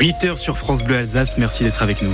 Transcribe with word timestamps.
8h 0.00 0.36
sur 0.36 0.58
France 0.58 0.82
Bleu 0.82 0.96
Alsace, 0.96 1.38
merci 1.38 1.62
d'être 1.62 1.80
avec 1.80 2.02
nous. 2.02 2.10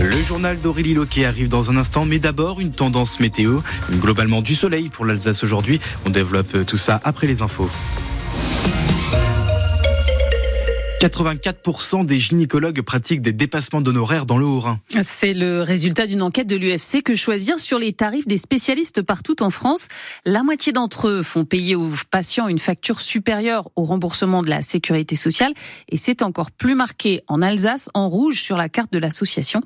Le 0.00 0.22
journal 0.22 0.58
d'Aurélie 0.58 0.94
Loquet 0.94 1.26
arrive 1.26 1.48
dans 1.48 1.70
un 1.70 1.76
instant, 1.76 2.06
mais 2.06 2.18
d'abord 2.18 2.60
une 2.60 2.70
tendance 2.70 3.20
météo. 3.20 3.58
Globalement 3.92 4.40
du 4.40 4.54
soleil 4.54 4.88
pour 4.88 5.04
l'Alsace 5.04 5.44
aujourd'hui. 5.44 5.78
On 6.06 6.10
développe 6.10 6.64
tout 6.64 6.78
ça 6.78 7.02
après 7.04 7.26
les 7.26 7.42
infos. 7.42 7.68
84% 11.00 12.04
des 12.04 12.18
gynécologues 12.18 12.82
pratiquent 12.82 13.20
des 13.20 13.32
dépassements 13.32 13.80
d'honoraires 13.80 14.26
dans 14.26 14.36
le 14.36 14.44
Haut-Rhin. 14.44 14.80
C'est 15.00 15.32
le 15.32 15.62
résultat 15.62 16.06
d'une 16.06 16.22
enquête 16.22 16.48
de 16.48 16.56
l'UFC 16.56 17.02
que 17.04 17.14
choisir 17.14 17.60
sur 17.60 17.78
les 17.78 17.92
tarifs 17.92 18.26
des 18.26 18.36
spécialistes 18.36 19.02
partout 19.02 19.40
en 19.42 19.50
France. 19.50 19.86
La 20.24 20.42
moitié 20.42 20.72
d'entre 20.72 21.06
eux 21.06 21.22
font 21.22 21.44
payer 21.44 21.76
aux 21.76 21.92
patients 22.10 22.48
une 22.48 22.58
facture 22.58 23.00
supérieure 23.00 23.70
au 23.76 23.84
remboursement 23.84 24.42
de 24.42 24.50
la 24.50 24.60
sécurité 24.60 25.14
sociale 25.14 25.54
et 25.88 25.96
c'est 25.96 26.20
encore 26.20 26.50
plus 26.50 26.74
marqué 26.74 27.22
en 27.28 27.42
Alsace 27.42 27.90
en 27.94 28.08
rouge 28.08 28.42
sur 28.42 28.56
la 28.56 28.68
carte 28.68 28.92
de 28.92 28.98
l'association. 28.98 29.60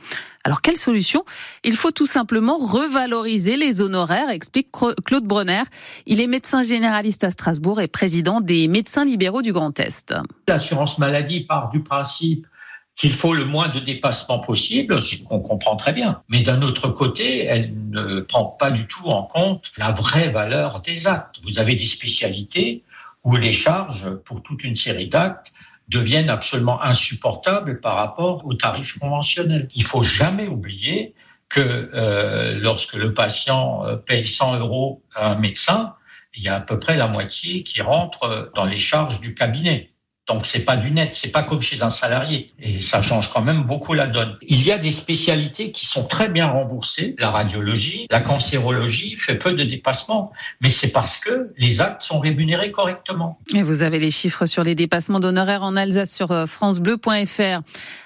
Alors 0.45 0.61
quelle 0.61 0.77
solution? 0.77 1.25
Il 1.65 1.77
faut 1.77 1.93
tout 1.93 2.07
simplement 2.07 2.59
revaloriser 2.59 3.57
les 3.57 3.81
honoraires, 3.81 4.29
explique 4.29 4.69
Claude 5.05 5.25
Bronner. 5.25 5.63
Il 6.07 6.21
est 6.21 6.27
médecin 6.27 6.63
généraliste 6.63 7.25
à 7.25 7.31
Strasbourg 7.31 7.81
et 7.81 7.87
président 7.87 8.41
des 8.41 8.67
médecins 8.67 9.05
libéraux 9.05 9.43
du 9.43 9.53
Grand 9.53 9.79
Est. 9.79 10.15
L'assurance 10.53 10.99
maladie 10.99 11.41
part 11.41 11.71
du 11.71 11.83
principe 11.83 12.47
qu'il 12.95 13.15
faut 13.15 13.33
le 13.33 13.47
moins 13.47 13.71
de 13.71 13.81
dépassements 13.81 14.39
possible, 14.39 15.01
ce 15.01 15.25
qu'on 15.25 15.41
comprend 15.41 15.77
très 15.77 15.95
bien. 15.95 16.21
Mais 16.29 16.41
d'un 16.41 16.61
autre 16.61 16.91
côté, 16.91 17.47
elle 17.47 17.73
ne 17.89 18.21
prend 18.21 18.45
pas 18.45 18.71
du 18.71 18.87
tout 18.87 19.07
en 19.07 19.23
compte 19.23 19.73
la 19.79 19.93
vraie 19.93 20.29
valeur 20.29 20.83
des 20.83 21.07
actes. 21.07 21.37
Vous 21.45 21.59
avez 21.59 21.75
des 21.75 21.87
spécialités 21.87 22.83
où 23.25 23.35
les 23.37 23.55
charges 23.55 24.11
pour 24.27 24.43
toute 24.43 24.63
une 24.63 24.77
série 24.77 25.09
d'actes 25.09 25.55
deviennent 25.89 26.29
absolument 26.29 26.83
insupportables 26.83 27.81
par 27.81 27.97
rapport 27.97 28.45
aux 28.45 28.53
tarifs 28.53 28.99
conventionnels. 28.99 29.69
Il 29.75 29.85
faut 29.85 30.03
jamais 30.03 30.49
oublier 30.49 31.15
que 31.49 31.61
euh, 31.61 32.59
lorsque 32.61 32.93
le 32.93 33.15
patient 33.15 33.87
euh, 33.87 33.97
paye 33.97 34.27
100 34.27 34.59
euros 34.59 35.03
à 35.15 35.31
un 35.31 35.37
médecin, 35.37 35.95
il 36.35 36.43
y 36.43 36.49
a 36.49 36.57
à 36.57 36.61
peu 36.61 36.79
près 36.79 36.99
la 36.99 37.07
moitié 37.07 37.63
qui 37.63 37.81
rentre 37.81 38.53
dans 38.55 38.67
les 38.67 38.79
charges 38.79 39.23
du 39.23 39.35
cabinet. 39.35 39.92
Donc 40.29 40.47
c'est 40.47 40.65
pas 40.65 40.77
du 40.77 40.93
net, 40.93 41.11
c'est 41.15 41.33
pas 41.33 41.43
comme 41.43 41.61
chez 41.61 41.83
un 41.83 41.91
salarié 41.91 42.53
et 42.61 42.81
ça 42.81 43.03
change 43.03 43.33
quand 43.33 43.43
même 43.43 43.65
beaucoup 43.65 43.93
la 43.93 44.07
donne. 44.07 44.37
Il 44.43 44.65
y 44.65 44.71
a 44.71 44.79
des 44.79 44.93
spécialités 44.93 45.73
qui 45.73 45.85
sont 45.85 46.07
très 46.07 46.29
bien 46.29 46.47
remboursées, 46.47 47.17
la 47.19 47.31
radiologie, 47.31 48.07
la 48.09 48.21
cancérologie 48.21 49.17
fait 49.17 49.35
peu 49.35 49.53
de 49.53 49.65
dépassements, 49.65 50.33
mais 50.61 50.71
c'est 50.71 50.93
parce 50.93 51.19
que 51.19 51.53
les 51.57 51.81
actes 51.81 52.03
sont 52.03 52.21
rémunérés 52.21 52.71
correctement. 52.71 53.41
Et 53.53 53.65
vous 53.65 53.83
avez 53.83 53.99
les 53.99 54.13
chiffres 54.13 54.47
sur 54.47 54.63
les 54.63 54.77
dépassements 54.77 55.19
d'honoraires 55.19 55.65
en 55.65 55.75
Alsace 55.75 56.15
sur 56.15 56.31
euh, 56.31 56.47
francebleu.fr. 56.47 57.61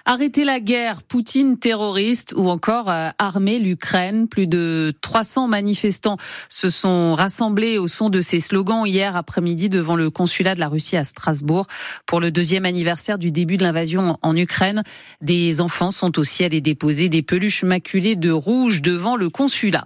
Arrêtez 0.07 0.45
la 0.45 0.61
guerre, 0.61 1.03
Poutine 1.03 1.59
terroriste 1.59 2.33
ou 2.35 2.49
encore 2.49 2.89
euh, 2.89 3.11
armer 3.19 3.59
l'Ukraine. 3.59 4.27
Plus 4.27 4.47
de 4.47 4.95
300 5.03 5.49
manifestants 5.49 6.17
se 6.49 6.71
sont 6.71 7.15
rassemblés 7.15 7.77
au 7.77 7.89
son 7.89 8.09
de 8.09 8.23
ces 8.23 8.41
slogans 8.41 8.87
hier 8.87 9.17
après-midi 9.17 9.69
devant 9.69 9.97
le 9.97 10.09
consulat 10.09 10.55
de 10.55 10.61
la 10.61 10.69
Russie 10.69 10.97
à 10.97 11.05
Strasbourg 11.05 11.67
pour 12.07 12.21
le 12.21 12.31
deuxième 12.31 12.65
anniversaire 12.65 13.19
du 13.19 13.31
début 13.31 13.57
de 13.57 13.63
l'invasion 13.63 14.19
en 14.23 14.37
Ukraine. 14.37 14.83
Des 15.21 15.61
enfants 15.61 15.91
sont 15.91 16.19
aussi 16.19 16.45
allés 16.45 16.61
déposer 16.61 17.09
des 17.09 17.23
peluches 17.23 17.65
maculées 17.65 18.17
de 18.17 18.31
rouge 18.31 18.81
devant 18.81 19.17
le 19.17 19.29
consulat. 19.29 19.85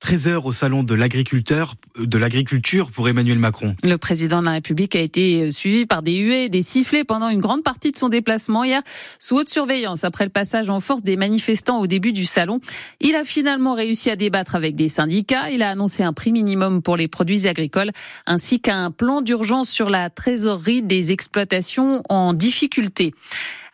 13 0.00 0.28
heures 0.28 0.46
au 0.46 0.52
salon 0.52 0.84
de 0.84 0.94
l'agriculteur, 0.94 1.74
de 1.98 2.18
l'agriculture 2.18 2.90
pour 2.90 3.08
Emmanuel 3.08 3.38
Macron. 3.38 3.74
Le 3.82 3.96
président 3.96 4.40
de 4.40 4.46
la 4.46 4.52
République 4.52 4.94
a 4.94 5.00
été 5.00 5.50
suivi 5.50 5.86
par 5.86 6.02
des 6.02 6.14
huées, 6.14 6.48
des 6.48 6.62
sifflets 6.62 7.04
pendant 7.04 7.28
une 7.28 7.40
grande 7.40 7.64
partie 7.64 7.90
de 7.90 7.96
son 7.96 8.08
déplacement 8.08 8.62
hier 8.62 8.80
sous 9.18 9.36
haute 9.36 9.48
surveillance 9.48 10.04
après 10.04 10.24
le 10.24 10.30
passage 10.30 10.70
en 10.70 10.78
force 10.80 11.02
des 11.02 11.16
manifestants 11.16 11.80
au 11.80 11.86
début 11.86 12.12
du 12.12 12.24
salon. 12.24 12.60
Il 13.00 13.16
a 13.16 13.24
finalement 13.24 13.74
réussi 13.74 14.08
à 14.08 14.16
débattre 14.16 14.54
avec 14.54 14.76
des 14.76 14.88
syndicats. 14.88 15.50
Il 15.50 15.62
a 15.62 15.70
annoncé 15.70 16.04
un 16.04 16.12
prix 16.12 16.30
minimum 16.30 16.80
pour 16.80 16.96
les 16.96 17.08
produits 17.08 17.48
agricoles 17.48 17.90
ainsi 18.26 18.60
qu'un 18.60 18.92
plan 18.92 19.20
d'urgence 19.20 19.68
sur 19.68 19.90
la 19.90 20.10
trésorerie 20.10 20.82
des 20.82 21.10
exploitations 21.10 22.02
en 22.08 22.34
difficulté. 22.34 23.12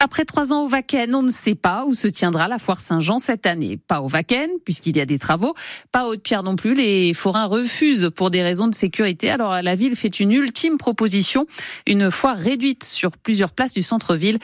Après 0.04 0.26
trois 0.26 0.52
ans 0.52 0.64
au 0.64 0.68
Vaken, 0.68 1.14
on 1.14 1.22
ne 1.22 1.30
sait 1.30 1.54
pas 1.54 1.86
où 1.86 1.94
se 1.94 2.06
tiendra 2.06 2.46
la 2.46 2.58
foire 2.58 2.78
Saint-Jean 2.78 3.18
cette 3.18 3.46
année. 3.46 3.78
Pas 3.78 4.02
au 4.02 4.06
Vaken, 4.06 4.50
puisqu'il 4.62 4.98
y 4.98 5.00
a 5.00 5.06
des 5.06 5.18
travaux. 5.18 5.54
Pas 5.92 6.04
au 6.04 6.10
Haute-Pierre 6.10 6.42
non 6.42 6.56
plus. 6.56 6.74
Les 6.74 7.14
forains 7.14 7.46
refusent 7.46 8.10
pour 8.14 8.30
des 8.30 8.42
raisons 8.42 8.68
de 8.68 8.74
sécurité. 8.74 9.30
Alors 9.30 9.62
la 9.62 9.74
ville 9.74 9.96
fait 9.96 10.20
une 10.20 10.32
ultime 10.32 10.76
proposition. 10.76 11.46
Une 11.86 12.10
foire 12.10 12.36
réduite 12.36 12.84
sur 12.84 13.12
plusieurs 13.12 13.50
places 13.50 13.72
du 13.72 13.82
centre-ville. 13.82 14.38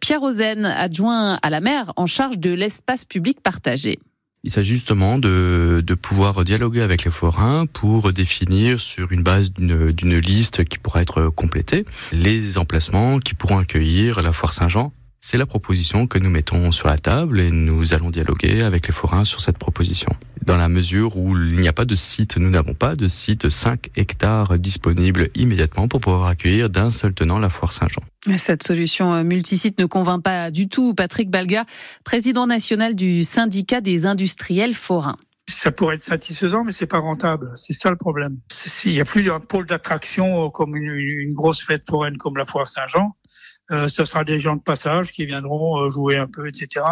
Pierre 0.00 0.22
Ozen, 0.22 0.66
adjoint 0.66 1.38
à 1.40 1.48
la 1.48 1.62
maire 1.62 1.94
en 1.96 2.04
charge 2.04 2.36
de 2.36 2.50
l'espace 2.50 3.06
public 3.06 3.40
partagé. 3.40 3.98
Il 4.44 4.52
s'agit 4.52 4.74
justement 4.74 5.18
de, 5.18 5.82
pouvoir 5.94 6.44
dialoguer 6.44 6.82
avec 6.82 7.04
les 7.04 7.10
forains 7.10 7.64
pour 7.64 8.12
définir 8.12 8.80
sur 8.80 9.12
une 9.12 9.22
base 9.22 9.50
d'une 9.50 10.18
liste 10.18 10.64
qui 10.64 10.76
pourra 10.76 11.00
être 11.00 11.30
complétée 11.30 11.86
les 12.12 12.58
emplacements 12.58 13.18
qui 13.18 13.32
pourront 13.32 13.58
accueillir 13.58 14.20
la 14.20 14.34
foire 14.34 14.52
Saint-Jean 14.52 14.92
c'est 15.20 15.38
la 15.38 15.46
proposition 15.46 16.06
que 16.06 16.18
nous 16.18 16.30
mettons 16.30 16.72
sur 16.72 16.88
la 16.88 16.98
table 16.98 17.40
et 17.40 17.50
nous 17.50 17.94
allons 17.94 18.10
dialoguer 18.10 18.62
avec 18.62 18.86
les 18.86 18.92
forains 18.92 19.24
sur 19.24 19.40
cette 19.40 19.58
proposition. 19.58 20.10
Dans 20.44 20.56
la 20.56 20.68
mesure 20.68 21.16
où 21.16 21.36
il 21.36 21.58
n'y 21.58 21.66
a 21.66 21.72
pas 21.72 21.84
de 21.84 21.94
site, 21.94 22.36
nous 22.36 22.50
n'avons 22.50 22.74
pas 22.74 22.94
de 22.94 23.08
site 23.08 23.48
5 23.48 23.90
hectares 23.96 24.58
disponibles 24.58 25.28
immédiatement 25.34 25.88
pour 25.88 26.00
pouvoir 26.00 26.26
accueillir 26.26 26.70
d'un 26.70 26.90
seul 26.92 27.14
tenant 27.14 27.38
la 27.38 27.48
foire 27.48 27.72
Saint-Jean. 27.72 28.02
Cette 28.36 28.62
solution 28.62 29.12
euh, 29.14 29.24
multisite 29.24 29.78
ne 29.80 29.86
convainc 29.86 30.22
pas 30.22 30.50
du 30.50 30.68
tout 30.68 30.94
Patrick 30.94 31.30
Balga, 31.30 31.64
président 32.04 32.46
national 32.46 32.94
du 32.94 33.24
syndicat 33.24 33.80
des 33.80 34.06
industriels 34.06 34.74
forains 34.74 35.16
ça 35.48 35.70
pourrait 35.70 35.94
être 35.94 36.02
satisfaisant, 36.02 36.64
mais 36.64 36.72
c'est 36.72 36.86
pas 36.86 36.98
rentable. 36.98 37.52
C'est 37.54 37.72
ça 37.72 37.90
le 37.90 37.96
problème. 37.96 38.38
S'il 38.50 38.92
n'y 38.92 39.00
a 39.00 39.04
plus 39.04 39.22
d'un 39.22 39.38
pôle 39.38 39.66
d'attraction 39.66 40.50
comme 40.50 40.76
une, 40.76 40.90
une, 40.90 41.34
grosse 41.34 41.62
fête 41.62 41.86
foraine 41.86 42.16
comme 42.18 42.36
la 42.36 42.44
foire 42.44 42.66
Saint-Jean, 42.66 43.04
euh, 43.04 43.25
ce 43.70 44.04
sera 44.04 44.24
des 44.24 44.38
gens 44.38 44.56
de 44.56 44.62
passage 44.62 45.12
qui 45.12 45.26
viendront 45.26 45.80
euh, 45.80 45.90
jouer 45.90 46.16
un 46.16 46.26
peu, 46.26 46.46
etc. 46.46 46.84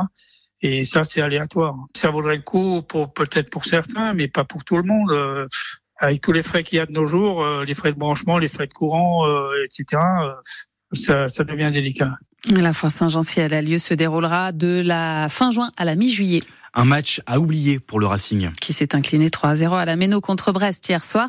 Et 0.60 0.84
ça, 0.84 1.04
c'est 1.04 1.20
aléatoire. 1.20 1.74
Ça 1.94 2.10
vaudrait 2.10 2.36
le 2.36 2.42
coup 2.42 2.82
pour 2.82 3.12
peut-être 3.12 3.50
pour 3.50 3.64
certains, 3.64 4.14
mais 4.14 4.28
pas 4.28 4.44
pour 4.44 4.64
tout 4.64 4.76
le 4.76 4.84
monde. 4.84 5.10
Euh, 5.10 5.46
avec 5.98 6.20
tous 6.20 6.32
les 6.32 6.42
frais 6.42 6.62
qu'il 6.62 6.78
y 6.78 6.80
a 6.80 6.86
de 6.86 6.92
nos 6.92 7.06
jours, 7.06 7.46
les 7.64 7.74
frais 7.74 7.92
de 7.92 7.98
branchement, 7.98 8.36
les 8.36 8.48
frais 8.48 8.66
de 8.66 8.72
courant, 8.74 9.24
etc. 9.64 10.02
Ça, 10.92 11.28
ça 11.28 11.44
devient 11.44 11.70
délicat. 11.72 12.18
La 12.50 12.72
foire 12.72 12.90
Saint-Jean, 12.92 13.22
si 13.22 13.38
elle 13.40 13.54
a 13.54 13.62
lieu, 13.62 13.78
se 13.78 13.94
déroulera 13.94 14.50
de 14.50 14.82
la 14.84 15.28
fin 15.30 15.52
juin 15.52 15.70
à 15.76 15.84
la 15.84 15.94
mi-juillet. 15.94 16.42
Un 16.74 16.84
match 16.84 17.20
à 17.26 17.38
oublier 17.38 17.78
pour 17.78 18.00
le 18.00 18.06
Racing. 18.06 18.50
Qui 18.60 18.72
s'est 18.72 18.96
incliné 18.96 19.28
3-0 19.28 19.72
à 19.72 19.84
la 19.84 19.94
Méno 19.94 20.20
contre 20.20 20.50
Brest 20.50 20.88
hier 20.88 21.04
soir. 21.04 21.28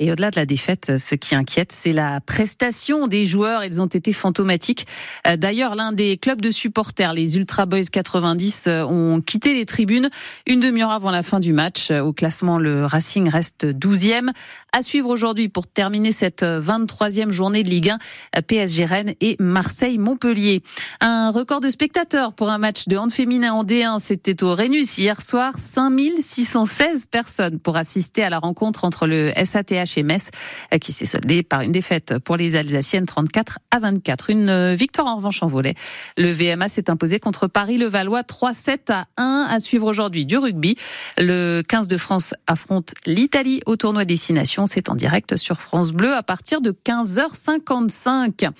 Et 0.00 0.10
au-delà 0.10 0.32
de 0.32 0.36
la 0.40 0.44
défaite, 0.44 0.98
ce 0.98 1.14
qui 1.14 1.36
inquiète, 1.36 1.70
c'est 1.70 1.92
la 1.92 2.20
prestation 2.20 3.06
des 3.06 3.26
joueurs. 3.26 3.62
Ils 3.62 3.80
ont 3.80 3.86
été 3.86 4.12
fantomatiques. 4.12 4.88
Euh, 5.24 5.36
d'ailleurs, 5.36 5.76
l'un 5.76 5.92
des 5.92 6.16
clubs 6.16 6.40
de 6.40 6.50
supporters, 6.50 7.12
les 7.12 7.36
Ultra 7.36 7.64
Boys 7.64 7.84
90, 7.92 8.64
euh, 8.66 8.82
ont 8.82 9.20
quitté 9.20 9.54
les 9.54 9.64
tribunes 9.66 10.10
une 10.48 10.58
demi-heure 10.58 10.90
avant 10.90 11.12
la 11.12 11.22
fin 11.22 11.38
du 11.38 11.52
match. 11.52 11.92
Au 11.92 12.12
classement, 12.12 12.58
le 12.58 12.84
Racing 12.84 13.28
reste 13.28 13.66
12e. 13.66 14.32
À 14.72 14.82
suivre 14.82 15.08
aujourd'hui 15.10 15.48
pour 15.48 15.68
terminer 15.68 16.10
cette 16.10 16.42
23e 16.42 17.30
journée 17.30 17.62
de 17.62 17.70
Ligue 17.70 17.90
1, 18.34 18.42
PSG 18.42 18.84
Rennes 18.86 19.14
et 19.20 19.36
Marseille-Montpellier. 19.38 20.64
Un 21.00 21.30
record 21.30 21.60
de 21.60 21.70
spectateurs 21.70 22.32
pour 22.32 22.50
un 22.50 22.58
match 22.58 22.88
de 22.88 22.96
hand 22.96 23.12
féminin 23.12 23.52
en 23.52 23.62
D1, 23.62 24.00
c'était 24.00 24.42
au 24.42 24.54
Rénus 24.56 24.98
hier 24.98 25.22
soir 25.22 25.52
5616 25.56 27.06
personnes 27.06 27.60
pour 27.60 27.76
assister 27.76 28.24
à 28.24 28.30
la 28.30 28.40
rencontre 28.40 28.84
entre 28.84 29.06
le 29.06 29.32
SATH 29.36 29.83
et 29.96 30.02
Metz 30.02 30.30
euh, 30.72 30.78
qui 30.78 30.92
s'est 30.92 31.06
soldée 31.06 31.42
par 31.42 31.60
une 31.60 31.72
défaite 31.72 32.18
pour 32.18 32.36
les 32.36 32.56
Alsaciennes 32.56 33.06
34 33.06 33.58
à 33.70 33.78
24. 33.80 34.30
Une 34.30 34.48
euh, 34.48 34.74
victoire 34.74 35.06
en 35.06 35.16
revanche 35.16 35.42
en 35.42 35.46
volet. 35.46 35.74
Le 36.16 36.30
VMA 36.30 36.68
s'est 36.68 36.90
imposé 36.90 37.18
contre 37.18 37.46
Paris-Levallois 37.46 38.22
3-7 38.22 38.92
à 38.92 39.06
1 39.16 39.46
à 39.50 39.58
suivre 39.60 39.86
aujourd'hui 39.86 40.26
du 40.26 40.36
rugby. 40.36 40.76
Le 41.18 41.62
15 41.66 41.88
de 41.88 41.96
France 41.96 42.34
affronte 42.46 42.94
l'Italie 43.06 43.60
au 43.66 43.76
tournoi 43.76 44.04
Destination. 44.04 44.66
C'est 44.66 44.88
en 44.88 44.94
direct 44.94 45.36
sur 45.36 45.60
France 45.60 45.92
Bleu 45.92 46.14
à 46.14 46.22
partir 46.22 46.60
de 46.60 46.72
15h55. 46.72 48.50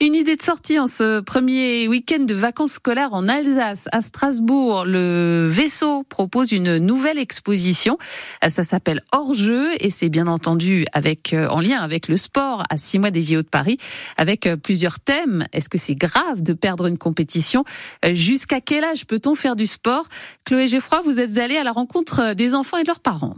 Une 0.00 0.14
idée 0.14 0.36
de 0.36 0.42
sortie 0.42 0.78
en 0.78 0.86
ce 0.86 1.20
premier 1.20 1.88
week-end 1.88 2.24
de 2.24 2.34
vacances 2.34 2.72
scolaires 2.72 3.12
en 3.12 3.28
Alsace, 3.28 3.88
à 3.92 4.02
Strasbourg. 4.02 4.84
Le 4.84 5.48
Vaisseau 5.50 6.04
propose 6.04 6.52
une 6.52 6.78
nouvelle 6.78 7.18
exposition. 7.18 7.98
Ça 8.46 8.62
s'appelle 8.62 9.02
Hors 9.12 9.34
jeu 9.34 9.70
et 9.80 9.90
c'est 9.90 10.08
bien 10.08 10.26
entendu 10.26 10.69
avec 10.92 11.32
euh, 11.32 11.48
en 11.48 11.60
lien 11.60 11.78
avec 11.78 12.08
le 12.08 12.16
sport 12.16 12.64
à 12.70 12.76
six 12.76 12.98
mois 12.98 13.10
des 13.10 13.22
JO 13.22 13.42
de 13.42 13.48
Paris, 13.48 13.78
avec 14.16 14.46
euh, 14.46 14.56
plusieurs 14.56 15.00
thèmes. 15.00 15.46
Est-ce 15.52 15.68
que 15.68 15.78
c'est 15.78 15.94
grave 15.94 16.42
de 16.42 16.52
perdre 16.52 16.86
une 16.86 16.98
compétition 16.98 17.64
euh, 18.04 18.14
Jusqu'à 18.14 18.60
quel 18.60 18.84
âge 18.84 19.06
peut-on 19.06 19.34
faire 19.34 19.56
du 19.56 19.66
sport? 19.66 20.06
Chloé 20.44 20.66
Geffroy, 20.66 21.02
vous 21.02 21.18
êtes 21.18 21.38
allée 21.38 21.56
à 21.56 21.64
la 21.64 21.72
rencontre 21.72 22.34
des 22.34 22.54
enfants 22.54 22.78
et 22.78 22.82
de 22.82 22.88
leurs 22.88 23.00
parents. 23.00 23.36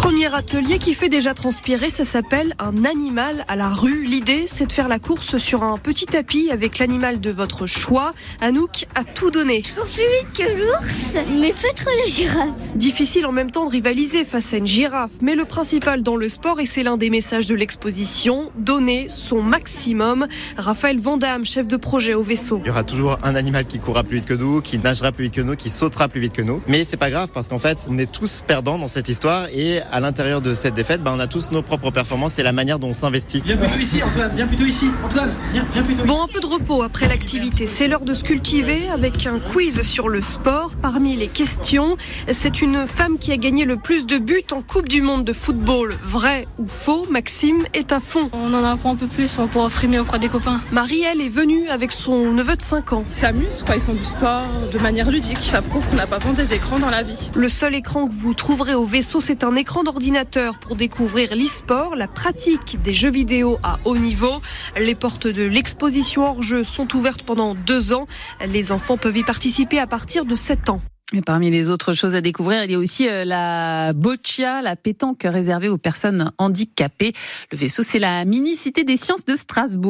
Premier 0.00 0.34
atelier 0.34 0.78
qui 0.78 0.94
fait 0.94 1.10
déjà 1.10 1.34
transpirer, 1.34 1.90
ça 1.90 2.06
s'appelle 2.06 2.54
un 2.58 2.86
animal 2.86 3.44
à 3.48 3.56
la 3.56 3.68
rue. 3.68 4.04
L'idée, 4.04 4.44
c'est 4.46 4.64
de 4.64 4.72
faire 4.72 4.88
la 4.88 4.98
course 4.98 5.36
sur 5.36 5.62
un 5.62 5.76
petit 5.76 6.06
tapis 6.06 6.50
avec 6.50 6.78
l'animal 6.78 7.20
de 7.20 7.30
votre 7.30 7.66
choix. 7.66 8.12
Anouk 8.40 8.86
a 8.94 9.04
tout 9.04 9.30
donné. 9.30 9.62
Je 9.62 9.74
cours 9.74 9.84
plus 9.84 10.02
vite 10.02 10.32
que 10.34 10.58
l'ours, 10.58 11.26
mais 11.38 11.52
pas 11.52 11.72
trop 11.76 11.90
la 11.98 12.06
girafe. 12.06 12.48
Difficile 12.76 13.26
en 13.26 13.32
même 13.32 13.50
temps 13.50 13.66
de 13.66 13.70
rivaliser 13.70 14.24
face 14.24 14.54
à 14.54 14.56
une 14.56 14.66
girafe, 14.66 15.10
mais 15.20 15.34
le 15.34 15.44
principal 15.44 16.02
dans 16.02 16.16
le 16.16 16.30
sport, 16.30 16.60
et 16.60 16.66
c'est 16.66 16.82
l'un 16.82 16.96
des 16.96 17.10
messages 17.10 17.46
de 17.46 17.54
l'exposition, 17.54 18.50
donner 18.56 19.06
son 19.08 19.42
maximum. 19.42 20.26
Raphaël 20.56 20.98
Vandamme, 20.98 21.44
chef 21.44 21.68
de 21.68 21.76
projet 21.76 22.14
au 22.14 22.22
vaisseau. 22.22 22.62
Il 22.64 22.68
y 22.68 22.70
aura 22.70 22.84
toujours 22.84 23.18
un 23.22 23.34
animal 23.34 23.66
qui 23.66 23.78
courra 23.78 24.02
plus 24.02 24.16
vite 24.16 24.26
que 24.26 24.34
nous, 24.34 24.62
qui 24.62 24.78
nagera 24.78 25.12
plus 25.12 25.24
vite 25.24 25.34
que 25.34 25.42
nous, 25.42 25.56
qui 25.56 25.68
sautera 25.68 26.08
plus 26.08 26.22
vite 26.22 26.32
que 26.32 26.42
nous. 26.42 26.62
Mais 26.68 26.84
c'est 26.84 26.96
pas 26.96 27.10
grave 27.10 27.28
parce 27.34 27.48
qu'en 27.48 27.58
fait, 27.58 27.86
on 27.90 27.98
est 27.98 28.10
tous 28.10 28.42
perdants 28.46 28.78
dans 28.78 28.88
cette 28.88 29.10
histoire 29.10 29.46
et 29.54 29.80
à 29.90 30.00
l'intérieur 30.00 30.40
de 30.40 30.54
cette 30.54 30.74
défaite, 30.74 31.02
bah, 31.02 31.12
on 31.14 31.18
a 31.18 31.26
tous 31.26 31.50
nos 31.52 31.62
propres 31.62 31.90
performances 31.90 32.38
et 32.38 32.42
la 32.42 32.52
manière 32.52 32.78
dont 32.78 32.88
on 32.88 32.92
s'investit. 32.92 33.42
Viens 33.44 33.56
plutôt 33.56 33.78
ici, 33.78 34.02
Antoine. 34.02 34.32
Viens 34.34 34.46
plutôt 34.46 34.64
ici, 34.64 34.90
Antoine. 35.04 35.32
Viens, 35.52 35.66
viens 35.72 35.82
plutôt 35.82 36.04
ici. 36.04 36.08
Bon, 36.08 36.22
un 36.22 36.28
peu 36.28 36.40
de 36.40 36.46
repos 36.46 36.82
après 36.82 37.08
l'activité. 37.08 37.66
C'est 37.66 37.88
l'heure 37.88 38.04
de 38.04 38.14
se 38.14 38.24
cultiver 38.24 38.88
avec 38.88 39.26
un 39.26 39.38
quiz 39.38 39.82
sur 39.82 40.08
le 40.08 40.20
sport. 40.20 40.72
Parmi 40.80 41.16
les 41.16 41.28
questions, 41.28 41.96
c'est 42.32 42.62
une 42.62 42.86
femme 42.86 43.18
qui 43.18 43.32
a 43.32 43.36
gagné 43.36 43.64
le 43.64 43.76
plus 43.76 44.06
de 44.06 44.18
buts 44.18 44.44
en 44.52 44.62
Coupe 44.62 44.88
du 44.88 45.02
Monde 45.02 45.24
de 45.24 45.32
football. 45.32 45.94
Vrai 46.02 46.46
ou 46.58 46.66
faux 46.66 47.06
Maxime 47.10 47.64
est 47.74 47.92
à 47.92 48.00
fond. 48.00 48.30
On 48.32 48.54
en 48.54 48.64
apprend 48.64 48.92
un 48.92 48.96
peu 48.96 49.06
plus 49.06 49.38
pour 49.52 49.70
frimer 49.70 49.98
auprès 49.98 50.18
des 50.18 50.28
copains. 50.28 50.60
Marie, 50.72 51.02
elle, 51.02 51.20
est 51.20 51.28
venue 51.28 51.68
avec 51.68 51.92
son 51.92 52.32
neveu 52.32 52.56
de 52.56 52.62
5 52.62 52.92
ans. 52.92 53.04
Ils 53.08 53.14
s'amusent, 53.14 53.62
quoi. 53.64 53.76
Ils 53.76 53.82
font 53.82 53.94
du 53.94 54.04
sport 54.04 54.46
de 54.72 54.78
manière 54.78 55.10
ludique. 55.10 55.38
Ça 55.38 55.62
prouve 55.62 55.86
qu'on 55.88 55.96
n'a 55.96 56.06
pas 56.06 56.18
besoin 56.18 56.32
des 56.32 56.54
écrans 56.54 56.78
dans 56.78 56.90
la 56.90 57.02
vie. 57.02 57.30
Le 57.34 57.48
seul 57.48 57.74
écran 57.74 58.06
que 58.06 58.12
vous 58.12 58.34
trouverez 58.34 58.74
au 58.74 58.84
vaisseau, 58.84 59.20
c'est 59.20 59.44
un 59.44 59.56
écran 59.56 59.79
d'ordinateur 59.82 60.58
pour 60.58 60.76
découvrir 60.76 61.34
l'e-sport, 61.34 61.96
la 61.96 62.08
pratique 62.08 62.80
des 62.82 62.94
jeux 62.94 63.10
vidéo 63.10 63.58
à 63.62 63.78
haut 63.84 63.96
niveau. 63.96 64.40
Les 64.76 64.94
portes 64.94 65.26
de 65.26 65.44
l'exposition 65.44 66.24
hors 66.24 66.42
jeu 66.42 66.64
sont 66.64 66.94
ouvertes 66.96 67.22
pendant 67.22 67.54
deux 67.54 67.92
ans. 67.92 68.06
Les 68.46 68.72
enfants 68.72 68.96
peuvent 68.96 69.16
y 69.16 69.22
participer 69.22 69.78
à 69.78 69.86
partir 69.86 70.24
de 70.24 70.34
7 70.34 70.70
ans. 70.70 70.80
Et 71.12 71.22
parmi 71.22 71.50
les 71.50 71.70
autres 71.70 71.92
choses 71.92 72.14
à 72.14 72.20
découvrir, 72.20 72.62
il 72.64 72.70
y 72.70 72.74
a 72.76 72.78
aussi 72.78 73.08
euh, 73.08 73.24
la 73.24 73.92
boccia, 73.92 74.62
la 74.62 74.76
pétanque 74.76 75.22
réservée 75.24 75.68
aux 75.68 75.78
personnes 75.78 76.30
handicapées. 76.38 77.12
Le 77.50 77.58
vaisseau, 77.58 77.82
c'est 77.82 77.98
la 77.98 78.24
mini-cité 78.24 78.84
des 78.84 78.96
sciences 78.96 79.24
de 79.24 79.34
Strasbourg. 79.34 79.88